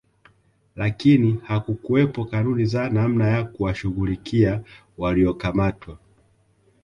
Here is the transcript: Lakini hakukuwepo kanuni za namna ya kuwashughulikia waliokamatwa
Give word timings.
Lakini 0.75 1.41
hakukuwepo 1.43 2.25
kanuni 2.25 2.65
za 2.65 2.89
namna 2.89 3.27
ya 3.27 3.43
kuwashughulikia 3.43 4.61
waliokamatwa 4.97 5.97